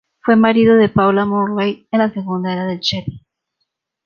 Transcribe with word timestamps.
Fue 0.23 0.35
marido 0.35 0.77
de 0.77 0.89
Paula 0.89 1.25
Morley 1.27 1.87
en 1.91 1.99
la 1.99 2.11
segunda 2.11 2.51
era 2.51 2.75
Jedi. 2.81 3.23